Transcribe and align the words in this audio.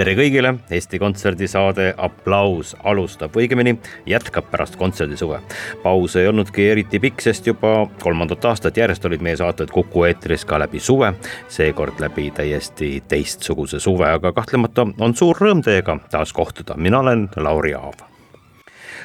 Tere 0.00 0.14
kõigile, 0.16 0.54
Eesti 0.72 0.98
Kontserdi 1.00 1.44
saade 1.50 1.90
Applaus 2.00 2.72
alustab, 2.88 3.34
õigemini 3.36 3.74
jätkab 4.08 4.48
pärast 4.48 4.78
kontserdisuve. 4.80 5.40
paus 5.82 6.16
ei 6.16 6.28
olnudki 6.28 6.68
eriti 6.72 7.00
pikk, 7.00 7.20
sest 7.20 7.46
juba 7.50 7.86
kolmandat 8.00 8.44
aastat 8.48 8.80
järjest 8.80 9.04
olid 9.04 9.20
meie 9.20 9.36
saated 9.36 9.70
Kuku 9.70 10.06
eetris 10.08 10.44
ka 10.44 10.58
läbi 10.58 10.80
suve. 10.80 11.12
seekord 11.48 12.00
läbi 12.00 12.30
täiesti 12.30 13.02
teistsuguse 13.08 13.80
suve, 13.80 14.08
aga 14.08 14.32
kahtlemata 14.32 14.86
on 14.98 15.14
suur 15.14 15.36
rõõm 15.36 15.60
teiega 15.64 15.98
taas 16.10 16.32
kohtuda, 16.32 16.76
mina 16.76 17.00
olen 17.00 17.28
Lauri 17.36 17.74
Aav 17.74 18.09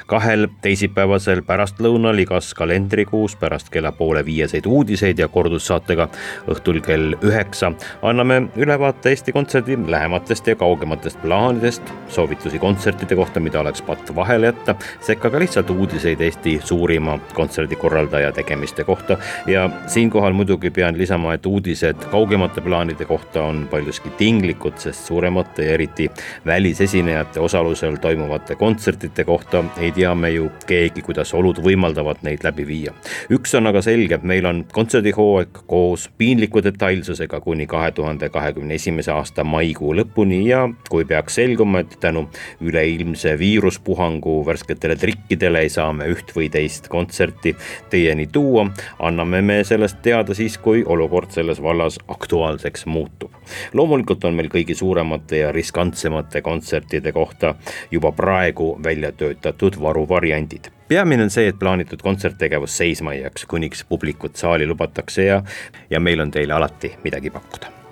kahel 0.06 0.46
teisipäevasel 0.62 1.42
pärastlõunal 1.46 2.18
igas 2.22 2.52
kalendrikuus 2.54 3.34
pärast 3.36 3.70
kella 3.74 3.90
poole 3.92 4.22
viieseid 4.26 4.66
uudiseid 4.66 5.18
ja 5.18 5.28
kordussaatega 5.28 6.08
õhtul 6.52 6.80
kell 6.84 7.16
üheksa. 7.26 7.72
Anname 8.06 8.42
ülevaate 8.56 9.10
Eesti 9.10 9.34
Kontserdi 9.34 9.78
lähematest 9.86 10.46
ja 10.46 10.56
kaugematest 10.56 11.18
plaanidest, 11.22 11.82
soovitusi 12.08 12.58
kontsertide 12.62 13.18
kohta, 13.18 13.40
mida 13.40 13.60
oleks 13.60 13.82
patt 13.82 14.14
vahele 14.14 14.52
jätta, 14.52 14.76
sekka 15.00 15.30
ka 15.30 15.42
lihtsalt 15.42 15.70
uudiseid 15.74 16.22
Eesti 16.22 16.60
suurima 16.64 17.18
kontserdikorraldaja 17.34 18.32
tegemiste 18.32 18.84
kohta. 18.84 19.18
Ja 19.46 19.68
siinkohal 19.86 20.32
muidugi 20.32 20.70
pean 20.70 20.98
lisama, 20.98 21.34
et 21.34 21.46
uudised 21.46 22.06
kaugemate 22.10 22.60
plaanide 22.60 23.04
kohta 23.04 23.42
on 23.42 23.66
paljuski 23.70 24.10
tinglikud, 24.18 24.78
sest 24.78 25.10
suuremate 25.10 25.66
ja 25.66 25.74
eriti 25.74 26.10
välisesinejate 26.46 27.40
osalusel 27.40 27.96
toimuvate 27.96 28.54
kontsertide 28.54 29.24
kohta 29.24 29.64
ei 29.78 29.95
tea 29.96 30.14
me 30.14 30.30
ju 30.30 30.50
keegi, 30.68 31.02
kuidas 31.02 31.32
olud 31.34 31.58
võimaldavad 31.64 32.20
neid 32.26 32.44
läbi 32.44 32.66
viia. 32.68 32.92
üks 33.32 33.54
on 33.56 33.66
aga 33.70 33.80
selge, 33.82 34.18
meil 34.22 34.46
on 34.46 34.64
kontserdihooaeg 34.72 35.62
koos 35.66 36.08
piinliku 36.18 36.62
detailsusega 36.64 37.40
kuni 37.40 37.66
kahe 37.66 37.90
tuhande 37.96 38.28
kahekümne 38.32 38.76
esimese 38.76 39.12
aasta 39.14 39.44
maikuu 39.44 39.94
lõpuni 39.96 40.42
ja 40.48 40.66
kui 40.90 41.04
peaks 41.04 41.38
selguma, 41.40 41.80
et 41.80 41.96
tänu 42.00 42.26
üleilmse 42.60 43.36
viiruspuhangu 43.38 44.38
värsketele 44.46 44.96
trikkidele 45.00 45.64
ei 45.64 45.72
saa 45.72 45.92
me 45.96 46.10
üht 46.12 46.34
või 46.36 46.50
teist 46.52 46.90
kontserti 46.92 47.54
teieni 47.90 48.26
tuua, 48.32 48.66
anname 48.98 49.42
me 49.42 49.62
sellest 49.64 50.02
teada 50.04 50.34
siis, 50.34 50.58
kui 50.58 50.84
olukord 50.86 51.32
selles 51.32 51.62
vallas 51.62 51.98
aktuaalseks 52.08 52.86
muutub. 52.86 53.32
loomulikult 53.72 54.24
on 54.24 54.34
meil 54.34 54.48
kõigi 54.52 54.74
suuremate 54.76 55.40
ja 55.44 55.52
riskantsemate 55.52 56.42
kontsertide 56.42 57.12
kohta 57.12 57.54
juba 57.90 58.12
praegu 58.12 58.74
välja 58.84 59.12
töötatud 59.12 59.80
varuvariandid. 59.86 60.70
peamine 60.88 61.22
on 61.22 61.30
see, 61.30 61.48
et 61.48 61.58
plaanitud 61.58 62.02
kontserttegevus 62.02 62.76
seisma 62.82 63.14
ei 63.14 63.22
jääks, 63.22 63.46
kuniks 63.46 63.84
publikut 63.88 64.36
saali 64.36 64.66
lubatakse 64.66 65.30
ja, 65.30 65.42
ja 65.90 66.00
meil 66.00 66.20
on 66.20 66.30
teile 66.30 66.58
alati 66.58 66.94
midagi 67.04 67.30
pakkuda 67.30 67.85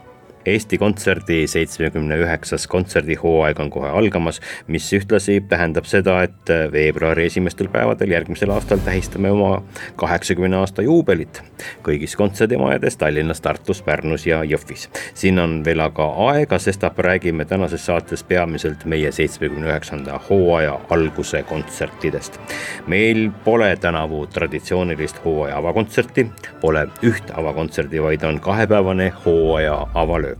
Eesti 0.47 0.79
Kontserdi 0.79 1.47
seitsmekümne 1.49 2.19
üheksas 2.21 2.67
kontserdihooaeg 2.69 3.61
on 3.61 3.71
kohe 3.73 3.89
algamas, 3.89 4.41
mis 4.67 4.91
ühtlasi 4.93 5.39
tähendab 5.49 5.89
seda, 5.89 6.19
et 6.27 6.53
veebruari 6.73 7.25
esimestel 7.31 7.71
päevadel 7.73 8.13
järgmisel 8.13 8.53
aastal 8.53 8.83
tähistame 8.85 9.31
oma 9.33 9.63
kaheksakümne 9.97 10.61
aasta 10.61 10.85
juubelit 10.85 11.41
kõigis 11.85 12.17
kontserdimajades 12.21 12.97
Tallinnas, 13.01 13.41
Tartus, 13.41 13.81
Pärnus 13.83 14.27
ja 14.27 14.43
Jõhvis. 14.45 14.89
siin 15.15 15.39
on 15.39 15.63
veel 15.65 15.81
aga 15.81 16.11
aega, 16.29 16.59
sestap 16.59 16.99
räägime 16.99 17.45
tänases 17.45 17.87
saates 17.87 18.23
peamiselt 18.23 18.85
meie 18.85 19.13
seitsmekümne 19.13 19.71
üheksanda 19.73 20.21
hooaja 20.29 20.79
alguse 20.91 21.43
kontsertidest. 21.43 22.41
meil 22.87 23.31
pole 23.45 23.77
tänavu 23.77 24.27
traditsioonilist 24.27 25.25
hooaja 25.25 25.57
avakontserti, 25.57 26.27
pole 26.61 26.87
üht 27.03 27.33
avakontserdi, 27.33 28.03
vaid 28.03 28.23
on 28.23 28.41
kahepäevane 28.41 29.13
hooaja 29.25 29.87
avalöö 29.95 30.34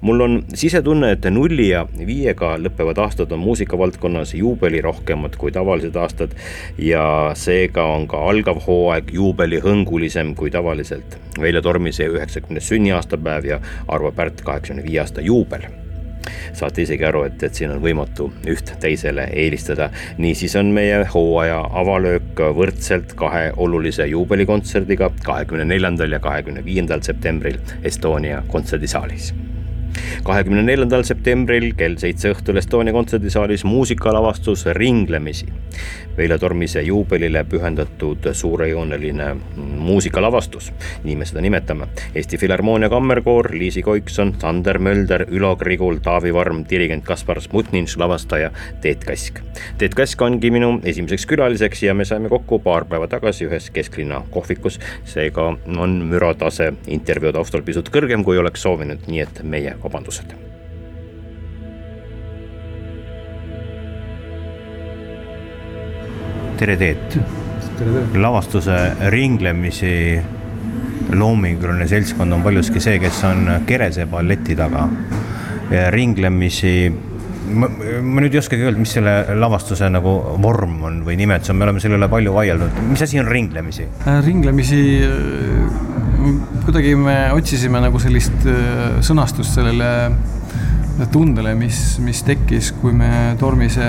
mul 0.00 0.20
on 0.20 0.42
sisetunne, 0.54 1.12
et 1.12 1.24
nulli 1.30 1.68
ja 1.68 1.86
viiega 2.06 2.54
lõppevad 2.60 3.00
aastad 3.02 3.32
on 3.32 3.42
muusikavaldkonnas 3.42 4.34
juubelirohkemad 4.34 5.36
kui 5.40 5.52
tavalised 5.52 5.96
aastad 5.96 6.36
ja 6.78 7.32
seega 7.34 7.84
on 7.96 8.06
ka 8.08 8.22
algav 8.30 8.62
hooaeg 8.66 9.12
juubelihõngulisem 9.18 10.34
kui 10.38 10.50
tavaliselt. 10.54 11.18
Veljo 11.40 11.62
Tormise 11.62 12.08
üheksakümnes 12.08 12.68
sünniaastapäev 12.68 13.52
ja 13.52 13.60
Arvo 13.88 14.12
Pärt 14.12 14.42
kaheksakümne 14.46 14.86
viie 14.86 15.04
aasta 15.04 15.24
juubel 15.24 15.68
saate 16.52 16.82
isegi 16.82 17.04
aru, 17.08 17.24
et, 17.28 17.42
et 17.42 17.54
siin 17.54 17.72
on 17.74 17.82
võimatu 17.82 18.30
üht 18.48 18.74
teisele 18.80 19.28
eelistada. 19.32 19.90
niisiis 20.18 20.56
on 20.56 20.72
meie 20.74 21.02
hooaja 21.14 21.60
avalöök 21.82 22.42
võrdselt 22.56 23.14
kahe 23.18 23.52
olulise 23.56 24.06
juubelikontserdiga 24.06 25.10
kahekümne 25.24 25.68
neljandal 25.68 26.12
ja 26.12 26.22
kahekümne 26.22 26.64
viiendal 26.64 27.04
septembril 27.06 27.60
Estonia 27.82 28.42
kontserdisaalis 28.48 29.32
kahekümne 30.24 30.62
neljandal 30.62 31.04
septembril 31.06 31.72
kell 31.78 31.96
seitse 32.00 32.32
õhtul 32.34 32.60
Estonia 32.60 32.92
kontserdisaalis 32.92 33.64
muusikalavastus 33.64 34.66
Ringlemisi. 34.76 35.46
Veljo 36.18 36.38
Tormise 36.38 36.82
juubelile 36.82 37.44
pühendatud 37.46 38.26
suurejooneline 38.34 39.28
muusikalavastus, 39.78 40.72
nii 41.04 41.14
me 41.16 41.26
seda 41.28 41.40
nimetame. 41.44 41.86
Eesti 42.14 42.40
Filharmoonia 42.42 42.88
Kammerkoor, 42.90 43.52
Liisi 43.54 43.82
Koikson, 43.82 44.34
Sander 44.40 44.78
Mölder, 44.78 45.26
Ülo 45.30 45.54
Grigul, 45.56 46.00
Taavi 46.02 46.34
Varm, 46.34 46.64
dirigent 46.70 47.04
Kaspar 47.04 47.40
Smutninš, 47.40 47.96
lavastaja 47.96 48.50
Teet 48.80 49.04
Kask. 49.04 49.38
Teet 49.78 49.94
Kask 49.94 50.22
ongi 50.22 50.50
minu 50.50 50.80
esimeseks 50.84 51.26
külaliseks 51.26 51.82
ja 51.86 51.94
me 51.94 52.04
saime 52.04 52.28
kokku 52.28 52.58
paar 52.58 52.84
päeva 52.90 53.06
tagasi 53.08 53.46
ühes 53.46 53.70
kesklinna 53.70 54.22
kohvikus. 54.30 54.80
seega 55.04 55.54
on 55.78 55.96
müratase 56.10 56.72
intervjuu 56.86 57.32
taustal 57.32 57.62
pisut 57.62 57.88
kõrgem, 57.94 58.24
kui 58.24 58.38
oleks 58.38 58.62
soovinud, 58.62 59.06
nii 59.06 59.20
et 59.22 59.42
meie 59.42 59.74
vabandused. 59.88 60.36
tere, 66.58 66.74
Teet. 66.76 67.18
lavastuse 68.18 68.76
ringlemisi 69.14 70.18
loominguline 71.14 71.86
seltskond 71.86 72.34
on 72.34 72.42
paljuski 72.42 72.82
see, 72.82 72.98
kes 72.98 73.20
on 73.28 73.46
Kerese 73.66 74.08
balleti 74.10 74.56
taga. 74.58 74.88
ringlemisi 75.94 76.72
ma, 77.54 77.68
nüüd 77.68 78.34
ei 78.34 78.40
oskagi 78.40 78.66
öelda, 78.66 78.80
mis 78.80 78.92
selle 78.96 79.14
lavastuse 79.38 79.88
nagu 79.92 80.14
vorm 80.42 80.82
on 80.88 81.02
või 81.06 81.16
nimetus 81.20 81.52
on, 81.52 81.60
me 81.60 81.68
oleme 81.68 81.82
selle 81.84 81.98
üle 82.00 82.08
palju 82.10 82.34
vaielnud, 82.34 82.80
mis 82.90 83.04
asi 83.04 83.20
on 83.20 83.28
ringlemisi? 83.30 83.86
ringlemisi 84.26 84.80
kuidagi 86.64 86.94
me 86.98 87.16
otsisime 87.36 87.80
nagu 87.82 88.00
sellist 88.02 88.46
äh, 88.48 88.98
sõnastust 89.04 89.54
sellele 89.58 89.90
tundele, 91.12 91.52
mis, 91.54 91.98
mis 92.02 92.24
tekkis, 92.26 92.72
kui 92.80 92.92
me 92.96 93.36
Tormise 93.38 93.86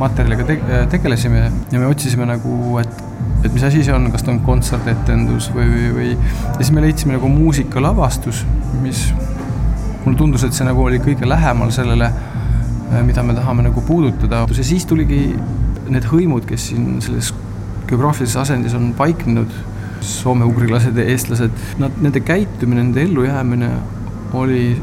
materjaliga 0.00 0.46
te 0.48 0.56
tegelesime. 0.94 1.42
Ja 1.72 1.80
me 1.80 1.90
otsisime 1.90 2.24
nagu, 2.28 2.78
et, 2.80 3.02
et 3.44 3.52
mis 3.52 3.66
asi 3.68 3.82
see 3.84 3.92
on, 3.94 4.08
kas 4.14 4.24
ta 4.24 4.32
on 4.32 4.40
kontsertetendus 4.46 5.50
või, 5.52 5.68
või, 5.74 5.90
või 5.98 6.08
ja 6.14 6.56
siis 6.56 6.72
me 6.72 6.84
leidsime 6.86 7.18
nagu 7.18 7.28
muusikalavastus, 7.32 8.44
mis 8.82 9.10
mulle 10.06 10.16
tundus, 10.16 10.46
et 10.48 10.56
see 10.56 10.66
nagu 10.66 10.86
oli 10.86 11.02
kõige 11.04 11.28
lähemal 11.28 11.72
sellele, 11.74 12.08
äh, 12.08 13.02
mida 13.04 13.24
me 13.26 13.36
tahame 13.36 13.68
nagu 13.68 13.84
puudutada. 13.84 14.46
Ja 14.48 14.64
siis 14.64 14.88
tuligi 14.88 15.26
need 15.88 16.08
hõimud, 16.08 16.48
kes 16.48 16.70
siin 16.72 16.96
selles 17.04 17.34
geograafilises 17.88 18.40
asendis 18.40 18.74
on 18.76 18.94
paiknenud 18.96 19.52
soome-ugrilased 20.00 20.96
ja 20.96 21.04
eestlased, 21.12 21.66
nad, 21.78 21.98
nende 22.02 22.20
käitumine, 22.20 22.82
nende 22.82 23.02
ellujäämine 23.02 23.70
oli 24.38 24.76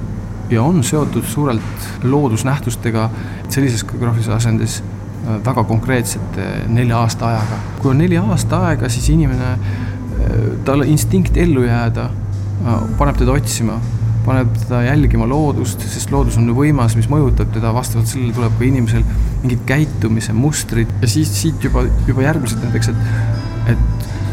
ja 0.50 0.64
on 0.64 0.84
seotud 0.84 1.24
suurelt 1.24 1.90
loodusnähtustega 2.04 3.10
sellises 3.50 3.84
geograafilises 3.84 4.34
asendis 4.34 4.84
äh, 4.84 5.40
väga 5.46 5.64
konkreetsete 5.64 6.48
nelja 6.68 7.00
aasta 7.00 7.28
ajaga. 7.28 7.60
kui 7.82 7.92
on 7.92 7.98
neli 7.98 8.18
aasta 8.18 8.62
aega, 8.68 8.90
siis 8.90 9.10
inimene, 9.10 9.52
äh, 9.52 10.40
talle 10.66 10.88
instinkt 10.88 11.38
ellu 11.38 11.66
jääda 11.66 12.10
äh, 12.10 12.82
paneb 12.98 13.18
teda 13.18 13.34
otsima, 13.34 13.80
paneb 14.26 14.54
teda 14.66 14.84
jälgima 14.86 15.28
loodust, 15.30 15.82
sest 15.90 16.12
loodus 16.14 16.38
on 16.42 16.50
võimas, 16.58 16.98
mis 16.98 17.10
mõjutab 17.10 17.54
teda, 17.54 17.74
vastavalt 17.74 18.10
sellele 18.10 18.34
tuleb 18.34 18.60
ka 18.60 18.70
inimesel 18.70 19.06
mingid 19.42 19.66
käitumise 19.70 20.34
mustrid 20.34 20.94
ja 21.02 21.10
siis 21.10 21.34
siit 21.42 21.64
juba, 21.64 21.86
juba 22.08 22.26
järgmised 22.26 22.62
näiteks, 22.66 22.94
et 22.94 23.35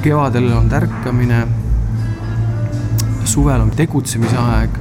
kevadel 0.03 0.51
on 0.57 0.69
tärkamine, 0.71 1.43
suvel 3.25 3.63
on 3.63 3.71
tegutsemise 3.77 4.39
aeg, 4.39 4.79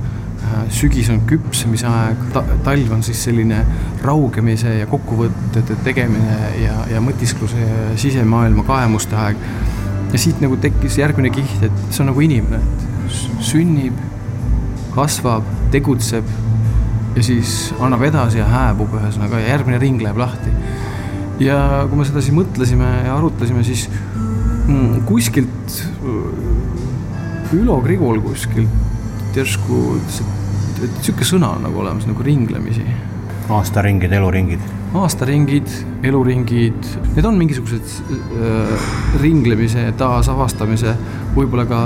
sügis 0.74 1.10
on 1.14 1.22
küpsemise 1.30 1.88
aeg 1.88 2.24
ta, 2.34 2.42
talv 2.66 2.92
on 2.96 3.04
siis 3.06 3.22
selline 3.28 3.62
raugemise 4.04 4.74
ja 4.80 4.88
kokkuvõtete 4.90 5.78
tegemine 5.86 6.38
ja, 6.60 6.76
ja 6.92 7.02
mõtiskluse 7.04 7.62
ja 7.62 7.92
sisemaailma 8.02 8.66
kaemuste 8.68 9.16
aeg. 9.16 9.46
ja 10.12 10.20
siit 10.20 10.42
nagu 10.44 10.58
tekkis 10.60 10.98
järgmine 11.00 11.30
kiht, 11.32 11.62
et 11.64 11.84
see 11.90 12.02
on 12.04 12.12
nagu 12.12 12.24
inimene, 12.26 12.60
et 12.60 13.44
sünnib, 13.46 14.00
kasvab, 14.96 15.46
tegutseb 15.72 16.28
ja 17.16 17.24
siis 17.24 17.72
annab 17.80 18.04
edasi 18.10 18.42
ja 18.42 18.48
hääbub 18.50 18.98
ühesõnaga 19.00 19.40
järgmine 19.44 19.80
ring 19.80 20.02
läheb 20.02 20.18
lahti. 20.20 20.52
ja 21.40 21.86
kui 21.90 22.02
me 22.02 22.10
sedasi 22.10 22.34
mõtlesime 22.36 22.90
ja 23.06 23.16
arutasime, 23.16 23.64
siis 23.64 23.88
kuskilt 25.08 25.82
Ülo 27.52 27.82
Grigol 27.84 28.22
kuskilt 28.24 29.36
järsku 29.36 29.80
ütles, 29.98 30.22
et, 30.24 30.84
et 30.88 31.00
sihuke 31.04 31.28
sõna 31.28 31.54
on 31.58 31.66
nagu 31.66 31.82
olemas 31.84 32.08
nagu 32.08 32.24
ringlemisi. 32.24 32.86
aastaringid, 33.52 34.12
eluringid. 34.16 34.64
aastaringid, 34.96 35.68
eluringid, 36.08 36.88
need 37.16 37.28
on 37.28 37.40
mingisugused 37.40 37.96
äh, 38.40 38.90
ringlemise, 39.24 39.90
taasavastamise, 40.00 40.96
võib-olla 41.36 41.68
ka 41.68 41.82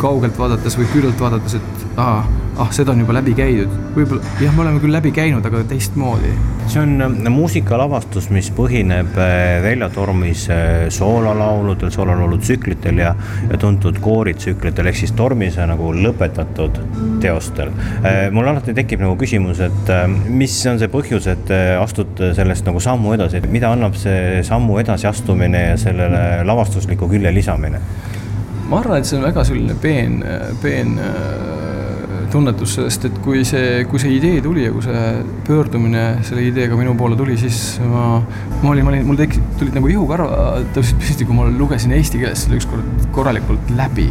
kaugelt 0.00 0.38
vaadates 0.38 0.76
või 0.80 0.88
küljelt 0.92 1.20
vaadates, 1.20 1.60
et 1.60 1.81
aa 1.96 2.24
ah, 2.58 2.70
seda 2.72 2.92
on 2.92 3.00
juba 3.00 3.14
läbi 3.16 3.34
käidud. 3.36 3.72
võib-olla 3.96 4.22
jah, 4.40 4.52
me 4.54 4.62
oleme 4.64 4.80
küll 4.82 4.92
läbi 4.92 5.12
käinud, 5.14 5.44
aga 5.48 5.62
teistmoodi. 5.68 6.32
see 6.72 6.80
on 6.82 7.04
äh, 7.04 7.30
muusikalavastus, 7.32 8.28
mis 8.32 8.50
põhineb 8.56 9.16
äh, 9.20 9.58
Veljo 9.64 9.88
Tormis 9.92 10.46
äh, 10.52 10.86
soololauludel, 10.92 11.90
soololaulu 11.92 12.38
tsüklitel 12.40 13.02
ja, 13.02 13.14
ja 13.50 13.58
tuntud 13.60 14.00
kooritsüklitel 14.04 14.88
ehk 14.88 15.00
siis 15.02 15.12
Tormise 15.16 15.66
nagu 15.68 15.92
lõpetatud 15.96 16.80
teostel. 17.22 17.72
mul 18.32 18.48
alati 18.48 18.74
tekib 18.74 19.02
nagu 19.04 19.16
küsimus, 19.20 19.60
et 19.62 19.92
mis 20.28 20.54
on 20.66 20.80
see 20.80 20.90
põhjus, 20.92 21.28
et 21.30 21.52
astud 21.78 22.20
sellest 22.36 22.66
nagu 22.66 22.80
sammu 22.82 23.12
edasi, 23.16 23.38
et 23.38 23.50
mida 23.52 23.70
annab 23.72 23.96
see 24.00 24.40
sammu 24.46 24.78
edasiastumine 24.82 25.66
ja 25.70 25.76
sellele 25.80 26.42
lavastusliku 26.48 27.08
külje 27.10 27.32
lisamine? 27.34 27.80
Ma 28.72 28.80
arvan, 28.80 29.02
et 29.02 29.08
see 29.08 29.18
on 29.18 29.26
väga 29.26 29.44
selline 29.44 29.74
peen, 29.82 30.22
peen 30.62 30.96
tunnetus, 32.32 32.76
sest 32.78 33.04
et 33.08 33.16
kui 33.24 33.42
see, 33.44 33.82
kui 33.90 34.00
see 34.00 34.14
idee 34.16 34.40
tuli 34.44 34.64
ja 34.64 34.72
kui 34.72 34.84
see 34.84 35.00
pöördumine 35.44 36.04
selle 36.24 36.46
ideega 36.48 36.78
minu 36.78 36.94
poole 36.96 37.16
tuli, 37.18 37.36
siis 37.40 37.58
ma, 37.84 38.06
ma 38.62 38.70
olin, 38.72 38.86
ma 38.86 38.92
olin, 38.94 39.04
mul 39.08 39.18
tekkis, 39.20 39.42
tulid 39.60 39.76
nagu 39.76 39.90
ihukarvad 39.92 40.70
tõusid 40.76 41.00
püsti, 41.02 41.26
kui 41.28 41.36
ma 41.36 41.48
lugesin 41.52 41.92
eesti 41.98 42.22
keeles 42.22 42.46
selle 42.46 42.60
ükskord 42.62 43.08
korralikult 43.12 43.74
läbi. 43.76 44.08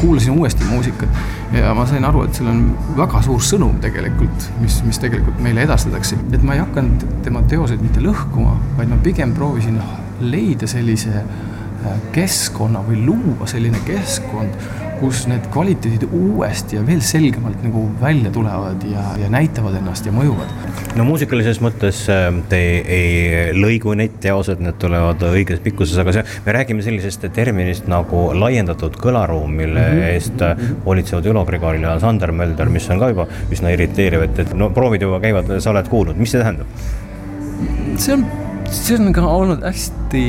kuulasin 0.00 0.36
uuesti 0.38 0.64
muusikat 0.68 1.08
ja 1.56 1.72
ma 1.74 1.86
sain 1.86 2.04
aru, 2.04 2.24
et 2.26 2.36
seal 2.36 2.50
on 2.52 2.60
väga 2.98 3.22
suur 3.24 3.40
sõnum 3.42 3.80
tegelikult, 3.82 4.50
mis, 4.60 4.80
mis 4.86 5.00
tegelikult 5.02 5.40
meile 5.42 5.64
edastatakse. 5.64 6.18
et 6.32 6.42
ma 6.42 6.58
ei 6.58 6.62
hakanud 6.62 7.06
tema 7.24 7.42
teoseid 7.48 7.82
mitte 7.82 8.04
lõhkuma, 8.04 8.58
vaid 8.76 8.92
ma 8.92 9.00
pigem 9.02 9.32
proovisin 9.34 9.80
leida 10.20 10.68
sellise 10.70 11.16
äh, 11.22 11.51
keskkonna 12.12 12.84
või 12.86 13.02
luua 13.06 13.48
selline 13.50 13.78
keskkond 13.86 14.58
kus 15.02 15.24
need 15.26 15.46
kvaliteedid 15.50 16.04
uuesti 16.14 16.76
ja 16.76 16.82
veel 16.86 17.00
selgemalt 17.02 17.62
nagu 17.64 17.82
välja 18.00 18.30
tulevad 18.30 18.84
ja, 18.86 19.02
ja 19.18 19.30
näitavad 19.32 19.74
ennast 19.80 20.06
ja 20.06 20.12
mõjuvad. 20.14 20.52
no 20.94 21.06
muusikalises 21.08 21.58
mõttes 21.64 22.04
äh, 22.12 22.28
te 22.50 22.60
ei 22.96 23.56
lõigu 23.56 23.96
neid 23.98 24.20
teosed, 24.22 24.62
need 24.62 24.78
tulevad 24.82 25.24
õiges 25.32 25.62
pikkuses, 25.64 25.98
aga 25.98 26.14
see, 26.14 26.24
me 26.46 26.54
räägime 26.54 26.86
sellisest 26.86 27.26
terminist 27.34 27.90
nagu 27.90 28.28
laiendatud 28.38 28.94
kõlaruum, 29.02 29.58
mille 29.62 29.82
mm 29.88 29.98
-hmm. 29.98 30.14
eest 30.14 30.46
äh, 30.46 30.64
hoolitsevad 30.86 31.26
Ülo 31.34 31.44
Grigoril 31.50 31.82
ja 31.82 31.98
Sander 32.00 32.32
Mölder, 32.32 32.70
mis 32.70 32.90
on 32.90 33.02
ka 33.02 33.10
juba 33.10 33.26
üsna 33.50 33.74
irriteeriv, 33.74 34.28
et, 34.28 34.38
et 34.46 34.54
no 34.54 34.70
proovid 34.70 35.02
juba 35.02 35.20
käivad, 35.20 35.50
sa 35.58 35.74
oled 35.74 35.90
kuulnud, 35.90 36.16
mis 36.16 36.30
see 36.30 36.42
tähendab? 36.42 36.66
see 37.98 38.14
on, 38.14 38.26
see 38.70 38.98
on 38.98 39.12
ka 39.12 39.26
olnud 39.26 39.66
hästi 39.66 40.26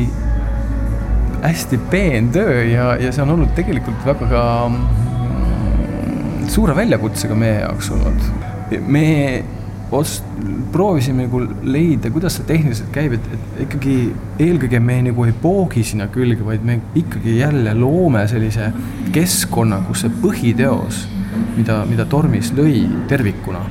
hästi 1.44 1.80
peen 1.92 2.32
töö 2.32 2.64
ja, 2.64 2.94
ja 3.00 3.12
see 3.12 3.24
on 3.24 3.36
olnud 3.36 3.52
tegelikult 3.58 4.06
väga 4.08 4.30
ka 4.32 4.44
mm, 4.70 6.48
suure 6.52 6.76
väljakutsega 6.78 7.36
meie 7.36 7.60
jaoks 7.66 7.92
olnud. 7.96 8.30
me 8.88 9.04
ost-, 9.94 10.30
proovisime 10.74 11.28
nagu 11.28 11.42
leida, 11.62 12.12
kuidas 12.14 12.38
see 12.40 12.48
tehniliselt 12.50 12.90
käib, 12.96 13.18
et, 13.18 13.28
et 13.36 13.60
ikkagi 13.68 13.98
eelkõige 14.42 14.80
me 14.84 15.00
nagu 15.10 15.28
ei 15.28 15.36
poogi 15.44 15.84
sinna 15.88 16.08
külge, 16.14 16.42
vaid 16.46 16.66
me 16.66 16.80
ikkagi 17.00 17.38
jälle 17.42 17.76
loome 17.78 18.26
sellise 18.32 18.72
keskkonna, 19.14 19.84
kus 19.88 20.06
see 20.06 20.16
põhiteos, 20.24 21.04
mida, 21.58 21.84
mida 21.90 22.08
Tormis 22.10 22.54
lõi 22.58 22.88
tervikuna, 23.12 23.62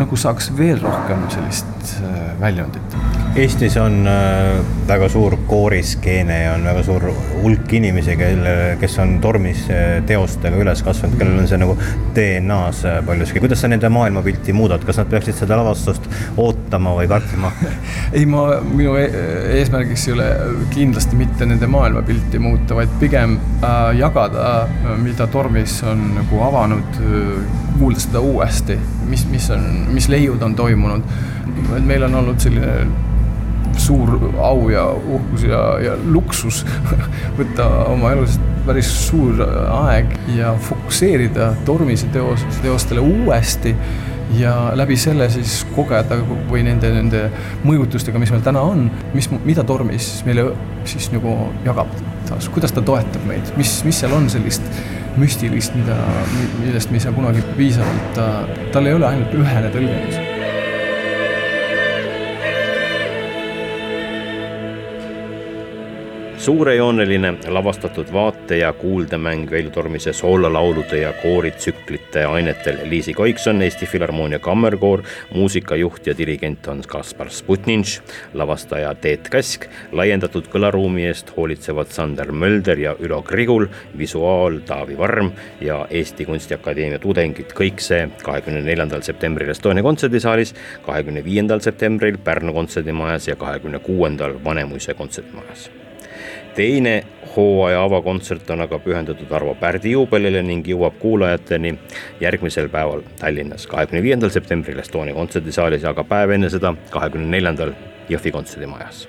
nagu 0.00 0.18
saaks 0.18 0.50
veel 0.58 0.82
rohkem 0.82 1.28
sellist 1.36 1.94
äh, 2.00 2.34
väljundit 2.40 2.98
Eestis 3.34 3.74
on 3.82 4.06
äh, 4.06 4.60
väga 4.86 5.08
suur 5.10 5.34
kooriskeene 5.46 6.36
ja 6.38 6.52
on 6.54 6.62
väga 6.68 6.82
suur 6.86 7.02
hulk 7.42 7.72
inimesi, 7.74 8.14
kelle, 8.14 8.50
kes 8.78 8.92
on 9.02 9.16
tormis 9.18 9.64
äh, 9.74 9.96
teostega 10.06 10.60
üles 10.62 10.82
kasvanud, 10.86 11.16
kellel 11.18 11.40
on 11.42 11.48
see 11.50 11.58
nagu 11.58 11.72
DNA-s 12.14 12.84
äh, 12.86 13.00
paljuski. 13.02 13.40
kuidas 13.42 13.64
sa 13.64 13.70
nende 13.72 13.88
maailmapilti 13.90 14.54
muudad, 14.54 14.84
kas 14.86 15.00
nad 15.00 15.10
peaksid 15.10 15.34
seda 15.40 15.58
lavastust 15.58 16.06
ootama 16.38 16.92
või 16.94 17.08
kartma 17.10 17.50
ei, 18.20 18.22
ma, 18.30 18.44
minu 18.68 18.94
e-, 19.02 19.08
eesmärgiks 19.56 20.06
ei 20.06 20.14
ole 20.14 20.28
kindlasti 20.76 21.18
mitte 21.18 21.48
nende 21.50 21.66
maailmapilti 21.72 22.38
muuta, 22.38 22.76
vaid 22.78 22.92
pigem 23.00 23.34
äh, 23.40 23.80
jagada, 23.98 24.52
mida 25.02 25.26
tormis 25.32 25.80
on 25.90 26.04
nagu 26.20 26.44
avanud, 26.52 27.00
kuulda 27.80 28.04
seda 28.04 28.22
uuesti, 28.22 28.78
mis, 29.10 29.26
mis 29.32 29.50
on, 29.50 29.66
mis 29.90 30.06
leiud 30.06 30.46
on 30.46 30.54
toimunud. 30.54 31.10
et 31.64 31.82
meil 31.82 32.06
on 32.06 32.14
olnud 32.22 32.38
selline 32.38 32.86
suur 33.82 34.16
au 34.38 34.68
ja 34.72 34.86
uhkus 34.94 35.44
ja, 35.48 35.60
ja 35.82 35.94
luksus 36.04 36.62
võtta 37.38 37.68
oma 37.90 38.14
elus 38.14 38.38
päris 38.64 38.88
suur 39.08 39.42
aeg 39.44 40.14
ja 40.36 40.54
fokusseerida 40.68 41.52
Tormise 41.66 42.08
teos, 42.14 42.44
teostele 42.62 43.02
uuesti 43.04 43.74
ja 44.38 44.54
läbi 44.74 44.96
selle 44.98 45.28
siis 45.30 45.60
kogeda 45.74 46.18
või 46.50 46.64
nende, 46.66 46.90
nende 46.94 47.22
mõjutustega, 47.64 48.18
mis 48.18 48.32
meil 48.32 48.42
täna 48.44 48.64
on, 48.64 48.88
mis, 49.14 49.28
mida 49.44 49.64
Tormis 49.68 50.16
meile 50.26 50.48
siis 50.88 51.10
nagu 51.14 51.36
jagab 51.66 51.92
taas, 52.28 52.48
kuidas 52.52 52.72
ta 52.74 52.82
toetab 52.82 53.26
meid, 53.28 53.54
mis, 53.60 53.76
mis 53.86 54.00
seal 54.00 54.14
on 54.16 54.30
sellist 54.32 54.64
müstilist, 55.20 55.76
mida, 55.78 55.96
millest 56.64 56.90
me 56.90 56.98
ei 56.98 57.06
saa 57.06 57.14
kunagi 57.14 57.44
piisavalt, 57.58 58.22
tal 58.74 58.88
ei 58.88 58.96
ole 58.96 59.12
ainult 59.12 59.36
ühene 59.38 59.70
tõlgendus 59.74 60.33
suurejooneline 66.44 67.34
lavastatud 67.48 68.06
vaate- 68.12 68.56
ja 68.56 68.72
kuuldemäng 68.72 69.50
Veljo 69.50 69.70
Tormise 69.70 70.12
soololaulude 70.12 71.00
ja 71.00 71.12
kooritsüklite 71.12 72.24
ainetel. 72.24 72.76
Liisi 72.84 73.14
Koikson, 73.14 73.62
Eesti 73.62 73.86
Filharmoonia 73.86 74.38
Kammerkoor, 74.38 75.02
muusikajuht 75.34 76.06
ja 76.06 76.18
dirigent 76.18 76.66
on 76.66 76.82
Kaspar 76.86 77.30
Sputninš, 77.30 78.00
lavastaja 78.34 78.94
Teet 78.94 79.28
Käsk, 79.28 79.64
laiendatud 79.92 80.50
kõlaruumi 80.52 81.06
eest 81.08 81.32
hoolitsevad 81.36 81.88
Sander 81.88 82.32
Mölder 82.32 82.78
ja 82.78 82.92
Ülo 83.00 83.22
Grigul, 83.22 83.66
visuaal 83.98 84.58
Taavi 84.66 84.98
Varm 84.98 85.30
ja 85.60 85.86
Eesti 85.90 86.26
Kunstiakadeemia 86.28 86.98
tudengid, 86.98 87.54
kõik 87.56 87.80
see 87.80 88.10
kahekümne 88.24 88.60
neljandal 88.66 89.00
septembril 89.06 89.54
Estonia 89.54 89.82
kontserdisaalis, 89.82 90.52
kahekümne 90.84 91.24
viiendal 91.24 91.64
septembril 91.64 92.20
Pärnu 92.24 92.52
kontserdimajas 92.52 93.30
ja 93.32 93.36
kahekümne 93.36 93.78
kuuendal 93.78 94.36
Vanemuise 94.44 94.94
kontserdimajas 94.94 95.70
teine 96.54 97.04
hooaja 97.36 97.82
avakontsert 97.82 98.50
on 98.50 98.60
aga 98.64 98.78
pühendatud 98.78 99.32
Arvo 99.34 99.54
Pärdi 99.58 99.94
juubelile 99.94 100.42
ning 100.42 100.66
jõuab 100.68 100.98
kuulajateni 101.02 101.74
järgmisel 102.20 102.68
päeval 102.70 103.02
Tallinnas, 103.20 103.66
kahekümne 103.66 104.02
viiendal 104.02 104.30
septembril 104.30 104.78
Estonia 104.78 105.14
kontserdisaalis, 105.14 105.84
aga 105.84 106.04
päev 106.04 106.36
enne 106.36 106.50
seda, 106.50 106.74
kahekümne 106.90 107.30
neljandal 107.36 107.74
Jõhvi 108.08 108.32
kontserdimajas. 108.32 109.08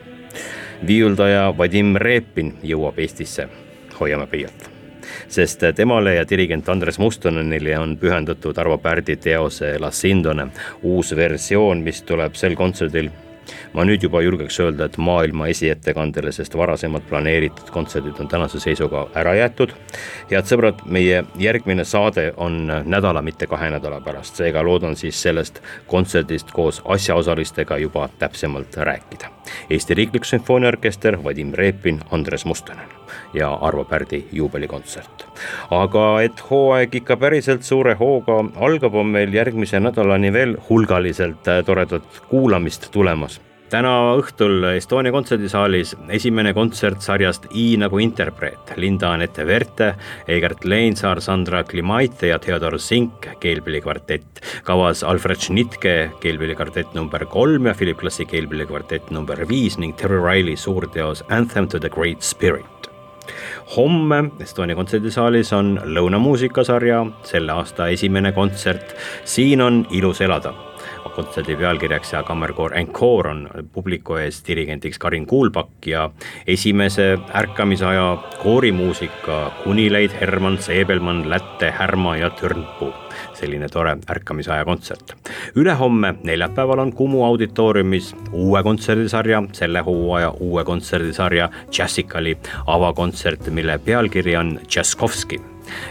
viiuldaja 0.87 1.53
Vadim 1.57 1.95
Repin 1.95 2.53
jõuab 2.63 2.99
Eestisse, 2.99 3.47
hoiame 3.99 4.27
pöialt. 4.27 4.71
sest 5.27 5.63
temale 5.75 6.15
ja 6.15 6.25
dirigent 6.29 6.69
Andres 6.69 6.99
Mustonenile 6.99 7.77
on 7.79 7.97
pühendatud 7.97 8.57
Arvo 8.57 8.77
Pärdi 8.77 9.15
teose 9.15 9.79
La 9.79 9.91
Sindone 9.91 10.47
uus 10.83 11.15
versioon, 11.15 11.83
mis 11.83 12.01
tuleb 12.01 12.35
sel 12.35 12.55
kontserdil 12.55 13.09
ma 13.73 13.85
nüüd 13.85 14.03
juba 14.03 14.21
julgeks 14.21 14.59
öelda, 14.59 14.85
et 14.85 14.97
maailma 14.97 15.47
esiettekandele, 15.51 16.31
sest 16.31 16.57
varasemad 16.57 17.05
planeeritud 17.09 17.69
kontserdid 17.73 18.19
on 18.19 18.27
tänase 18.31 18.59
seisuga 18.59 19.07
ära 19.15 19.35
jäetud. 19.35 19.73
head 20.31 20.49
sõbrad, 20.49 20.81
meie 20.85 21.23
järgmine 21.39 21.85
saade 21.85 22.33
on 22.37 22.71
nädala, 22.85 23.21
mitte 23.21 23.47
kahe 23.47 23.69
nädala 23.69 24.01
pärast, 24.01 24.35
seega 24.35 24.63
loodan 24.63 24.95
siis 24.95 25.21
sellest 25.21 25.61
kontserdist 25.87 26.51
koos 26.51 26.81
asjaosalistega 26.85 27.77
juba 27.77 28.09
täpsemalt 28.19 28.77
rääkida. 28.77 29.31
Eesti 29.69 29.93
Riiklik 29.93 30.25
Sümfooniaorkester, 30.25 31.23
Vadim 31.23 31.53
Repin, 31.53 32.01
Andres 32.11 32.45
Mustonen 32.45 33.04
ja 33.33 33.49
Arvo 33.61 33.83
Pärdi 33.83 34.25
juubelikontsert. 34.31 35.25
aga 35.71 36.05
et 36.21 36.43
hooaeg 36.49 36.95
ikka 37.01 37.17
päriselt 37.17 37.63
suure 37.63 37.95
hooga 37.99 38.43
algab, 38.55 38.95
on 38.95 39.07
meil 39.17 39.33
järgmise 39.33 39.79
nädalani 39.79 40.33
veel 40.33 40.57
hulgaliselt 40.69 41.49
toredat 41.65 42.23
kuulamist 42.29 42.91
tulemas 42.91 43.41
täna 43.75 43.91
õhtul 44.15 44.63
Estonia 44.75 45.13
kontserdisaalis 45.13 45.95
esimene 46.15 46.53
kontsert 46.55 47.03
sarjast 47.03 47.47
I 47.57 47.65
nagu 47.81 47.99
interpreet, 48.03 48.75
Linda 48.79 49.11
Anette 49.15 49.45
Verte, 49.47 49.91
Egert 50.31 50.65
Leinsaar, 50.69 51.21
Sandra 51.21 51.63
Klimaite 51.67 52.29
ja 52.31 52.39
Theodor 52.39 52.79
Zink, 52.79 53.27
keelpillikvartett. 53.41 54.43
kavas 54.63 55.03
Alfred 55.03 55.41
Schnittke, 55.41 55.95
keelpillikvartett 56.21 56.93
number 56.95 57.25
kolm 57.25 57.67
ja 57.67 57.73
Philip 57.73 57.99
Klassi 57.99 58.25
keelpillikvartett 58.29 59.11
number 59.11 59.45
viis 59.49 59.79
ning 59.81 59.95
Terry 59.97 60.21
Riley 60.21 60.55
suurteos 60.55 61.23
Anthem 61.29 61.67
to 61.67 61.79
the 61.79 61.89
Great 61.89 62.21
Spirit 62.21 62.94
homme 63.77 64.23
Estonia 64.39 64.75
kontserdisaalis 64.75 65.53
on 65.53 65.75
lõunamuusikasarja 65.83 67.05
selle 67.23 67.51
aasta 67.51 67.87
esimene 67.87 68.31
kontsert. 68.31 68.95
siin 69.23 69.61
on 69.61 69.85
ilus 69.89 70.21
elada 70.21 70.53
kontserdi 71.15 71.55
pealkirjaks 71.55 72.13
ja 72.13 72.23
kammerkoor 72.23 72.73
Encore 72.77 73.29
on 73.29 73.47
publiku 73.73 74.17
ees 74.19 74.41
dirigendiks 74.47 74.99
Karin 74.99 75.25
Kuulbakk 75.25 75.87
ja 75.87 76.09
esimese 76.47 77.17
ärkamisaja 77.35 78.17
koorimuusika 78.43 79.51
Kunileid, 79.63 80.11
Herman, 80.21 80.57
Seebelmann, 80.57 81.29
Lätte, 81.29 81.71
Härma 81.71 82.17
ja 82.17 82.29
Törnpuu 82.29 82.93
selline 83.33 83.69
tore 83.69 83.97
ärkamisaja 84.09 84.65
kontsert. 84.65 85.15
Ülehomme, 85.55 86.15
neljapäeval 86.23 86.79
on 86.79 86.93
Kumu 86.93 87.23
auditooriumis 87.25 88.15
uue 88.31 88.63
kontserdisarja, 88.63 89.43
selle 89.51 89.81
hooaja 89.81 90.33
uue 90.39 90.63
kontserdisarja 90.63 91.49
Jazzicali 91.77 92.37
avakontsert, 92.67 93.49
mille 93.49 93.77
pealkiri 93.77 94.35
on 94.35 94.59
Tšaskovski. 94.67 95.41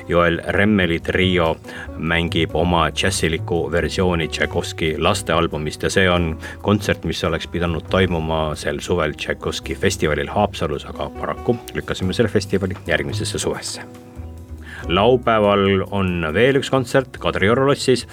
Joel 0.09 0.39
Remmeli 0.55 1.01
trio 1.01 1.57
mängib 1.99 2.55
oma 2.55 2.91
džässiliku 2.91 3.73
versiooni 3.73 4.29
Tšaikovski 4.29 4.95
lastealbumist 4.99 5.83
ja 5.83 5.91
see 5.91 6.07
on 6.11 6.37
kontsert, 6.63 7.05
mis 7.05 7.25
oleks 7.25 7.51
pidanud 7.51 7.91
toimuma 7.91 8.55
sel 8.55 8.79
suvel 8.81 9.17
Tšaikovski 9.19 9.75
festivalil 9.75 10.31
Haapsalus, 10.31 10.87
aga 10.87 11.11
paraku 11.19 11.59
lükkasime 11.75 12.15
selle 12.15 12.31
festivali 12.31 12.79
järgmisesse 12.87 13.39
suvesse. 13.39 13.83
Laupäeval 14.89 15.87
on 15.97 16.27
veel 16.37 16.59
üks 16.61 16.69
kontsert 16.71 17.17
Kadrioru 17.19 17.65
lossis, 17.71 18.05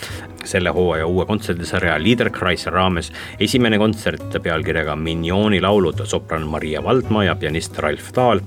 selle 0.46 0.70
hooaja 0.70 1.08
uue 1.08 1.26
kontserdisarja 1.26 1.98
Liederkreis 2.04 2.66
raames. 2.66 3.12
esimene 3.40 3.78
kontsert 3.78 4.38
pealkirjaga 4.44 4.96
Minjoni 4.96 5.62
laulud, 5.62 6.06
sopran 6.06 6.48
Maria 6.48 6.84
Valdma 6.84 7.24
ja 7.24 7.36
pianist 7.36 7.78
Ralf 7.78 8.12
Taal. 8.14 8.42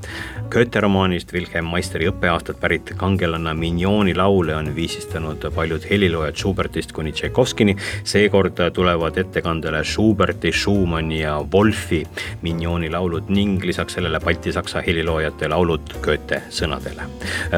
Goethe 0.50 0.80
romaanist 0.80 1.32
Wilhelm 1.32 1.70
Meisteri 1.72 2.08
õppeaastalt 2.10 2.60
pärit 2.60 2.92
kangelanna 2.96 3.54
Minjoni 3.54 4.14
laule 4.14 4.54
on 4.56 4.74
viisistanud 4.74 5.46
paljud 5.54 5.86
heliloojad 5.90 6.36
Schubertist 6.36 6.92
kuni 6.92 7.12
Tšaikovskini. 7.12 7.76
seekord 8.04 8.60
tulevad 8.72 9.18
ettekandele 9.18 9.84
Schuberti, 9.84 10.52
Schumanni 10.52 11.20
ja 11.20 11.38
Wolfi 11.52 12.04
Minjoni 12.42 12.90
laulud 12.90 13.28
ning 13.28 13.64
lisaks 13.64 13.94
sellele 13.94 14.20
baltisaksa 14.20 14.82
heliloojate 14.86 15.48
laulud 15.48 15.96
Goethe 16.02 16.42
sõnadele. 16.50 17.08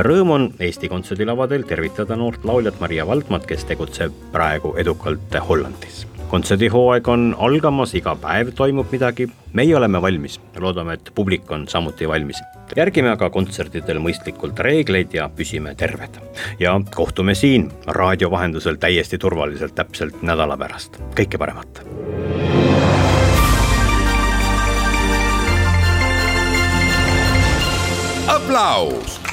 Rõõm 0.07 0.31
on 0.31 0.49
Eesti 0.61 0.89
Kontserdilavadel 0.89 1.63
tervitada 1.69 2.17
noort 2.17 2.45
lauljat 2.45 2.81
Maria 2.81 3.07
Valdmat, 3.07 3.47
kes 3.47 3.65
tegutseb 3.65 4.26
praegu 4.33 4.75
edukalt 4.79 5.41
Hollandis 5.49 6.07
kontserdihooaeg 6.31 7.09
on 7.09 7.27
algamas, 7.39 7.95
iga 7.95 8.17
päev 8.19 8.53
toimub 8.59 8.91
midagi, 8.93 9.29
meie 9.57 9.75
oleme 9.79 10.01
valmis, 10.03 10.41
loodame, 10.59 10.97
et 10.99 11.11
publik 11.15 11.51
on 11.51 11.67
samuti 11.69 12.09
valmis. 12.09 12.43
järgime 12.77 13.13
aga 13.13 13.29
kontsertidel 13.31 14.01
mõistlikult 14.03 14.59
reegleid 14.59 15.15
ja 15.15 15.29
püsime 15.29 15.75
terved. 15.75 16.19
ja 16.59 16.81
kohtume 16.95 17.35
siin 17.35 17.71
raadio 17.87 18.31
vahendusel 18.31 18.77
täiesti 18.77 19.19
turvaliselt 19.19 19.75
täpselt 19.75 20.23
nädala 20.23 20.57
pärast, 20.57 20.99
kõike 21.15 21.39
paremat. 21.39 21.83
aplaus 28.27 29.26